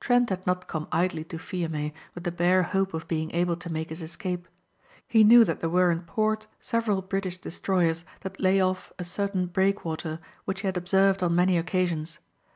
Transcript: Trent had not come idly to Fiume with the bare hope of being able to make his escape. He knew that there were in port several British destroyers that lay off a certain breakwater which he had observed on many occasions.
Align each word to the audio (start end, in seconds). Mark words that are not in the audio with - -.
Trent 0.00 0.30
had 0.30 0.44
not 0.48 0.66
come 0.66 0.88
idly 0.90 1.22
to 1.22 1.38
Fiume 1.38 1.92
with 2.16 2.24
the 2.24 2.32
bare 2.32 2.64
hope 2.64 2.92
of 2.92 3.06
being 3.06 3.30
able 3.30 3.54
to 3.54 3.70
make 3.72 3.90
his 3.90 4.02
escape. 4.02 4.48
He 5.06 5.22
knew 5.22 5.44
that 5.44 5.60
there 5.60 5.70
were 5.70 5.92
in 5.92 6.00
port 6.02 6.48
several 6.60 7.02
British 7.02 7.38
destroyers 7.38 8.04
that 8.22 8.40
lay 8.40 8.60
off 8.60 8.92
a 8.98 9.04
certain 9.04 9.46
breakwater 9.46 10.18
which 10.44 10.62
he 10.62 10.66
had 10.66 10.76
observed 10.76 11.22
on 11.22 11.36
many 11.36 11.56
occasions. 11.56 12.18